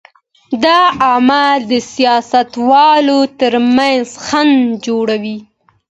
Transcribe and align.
دا 0.63 0.79
عامل 1.03 1.59
د 1.71 1.73
سیاستوالو 1.93 3.19
تر 3.39 3.53
منځ 3.75 4.07
خنډ 4.25 4.61
جوړوي. 4.85 5.37